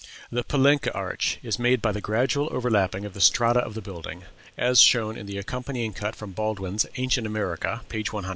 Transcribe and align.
The 0.31 0.43
Palenque 0.43 0.87
arch 0.95 1.37
is 1.43 1.59
made 1.59 1.79
by 1.79 1.91
the 1.91 2.01
gradual 2.01 2.49
overlapping 2.51 3.05
of 3.05 3.13
the 3.13 3.21
strata 3.21 3.59
of 3.59 3.75
the 3.75 3.83
building, 3.83 4.23
as 4.57 4.79
shown 4.81 5.15
in 5.15 5.27
the 5.27 5.37
accompanying 5.37 5.93
cut 5.93 6.15
from 6.15 6.31
Baldwin's 6.31 6.87
"Ancient 6.97 7.27
America," 7.27 7.81
page 7.87 8.11
100. 8.11 8.29